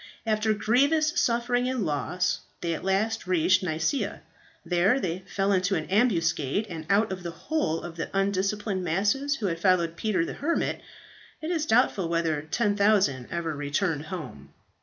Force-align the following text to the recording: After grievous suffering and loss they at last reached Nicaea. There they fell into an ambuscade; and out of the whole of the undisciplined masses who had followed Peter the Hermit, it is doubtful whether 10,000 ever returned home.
After 0.25 0.51
grievous 0.55 1.13
suffering 1.21 1.69
and 1.69 1.85
loss 1.85 2.39
they 2.61 2.73
at 2.73 2.83
last 2.83 3.27
reached 3.27 3.61
Nicaea. 3.61 4.21
There 4.65 4.99
they 4.99 5.19
fell 5.27 5.51
into 5.51 5.75
an 5.75 5.85
ambuscade; 5.91 6.65
and 6.71 6.87
out 6.89 7.11
of 7.11 7.21
the 7.21 7.29
whole 7.29 7.81
of 7.83 7.97
the 7.97 8.09
undisciplined 8.11 8.83
masses 8.83 9.35
who 9.35 9.45
had 9.45 9.59
followed 9.59 9.95
Peter 9.95 10.25
the 10.25 10.33
Hermit, 10.33 10.81
it 11.39 11.51
is 11.51 11.67
doubtful 11.67 12.09
whether 12.09 12.41
10,000 12.41 13.27
ever 13.29 13.55
returned 13.55 14.07
home. 14.07 14.49